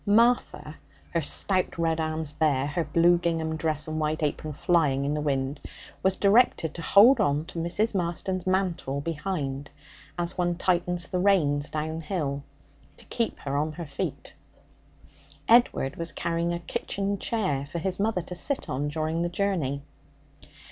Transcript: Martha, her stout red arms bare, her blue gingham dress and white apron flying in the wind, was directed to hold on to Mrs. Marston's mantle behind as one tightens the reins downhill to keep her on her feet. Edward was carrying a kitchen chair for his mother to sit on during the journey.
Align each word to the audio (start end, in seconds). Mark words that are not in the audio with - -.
Martha, 0.03 0.77
her 1.11 1.21
stout 1.21 1.77
red 1.77 1.99
arms 1.99 2.31
bare, 2.31 2.65
her 2.65 2.83
blue 2.83 3.19
gingham 3.19 3.55
dress 3.55 3.87
and 3.87 3.99
white 3.99 4.23
apron 4.23 4.51
flying 4.51 5.05
in 5.05 5.13
the 5.13 5.21
wind, 5.21 5.59
was 6.01 6.15
directed 6.15 6.73
to 6.73 6.81
hold 6.81 7.19
on 7.19 7.45
to 7.45 7.59
Mrs. 7.59 7.93
Marston's 7.93 8.47
mantle 8.47 8.99
behind 9.01 9.69
as 10.17 10.35
one 10.35 10.55
tightens 10.55 11.07
the 11.09 11.19
reins 11.19 11.69
downhill 11.69 12.41
to 12.97 13.05
keep 13.05 13.37
her 13.41 13.55
on 13.55 13.73
her 13.73 13.85
feet. 13.85 14.33
Edward 15.47 15.95
was 15.97 16.11
carrying 16.13 16.51
a 16.51 16.57
kitchen 16.57 17.19
chair 17.19 17.63
for 17.67 17.77
his 17.77 17.99
mother 17.99 18.23
to 18.23 18.33
sit 18.33 18.67
on 18.69 18.87
during 18.87 19.21
the 19.21 19.29
journey. 19.29 19.83